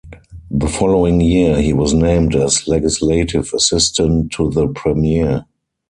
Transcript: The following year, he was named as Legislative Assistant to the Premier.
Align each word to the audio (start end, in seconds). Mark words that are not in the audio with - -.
The 0.49 0.67
following 0.67 1.21
year, 1.21 1.61
he 1.61 1.73
was 1.73 1.93
named 1.93 2.33
as 2.35 2.67
Legislative 2.67 3.51
Assistant 3.53 4.31
to 4.31 4.49
the 4.49 4.67
Premier. 4.67 5.45